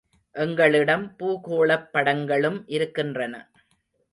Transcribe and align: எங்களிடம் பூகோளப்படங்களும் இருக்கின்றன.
எங்களிடம் 0.35 1.03
பூகோளப்படங்களும் 1.19 2.59
இருக்கின்றன. 2.67 3.35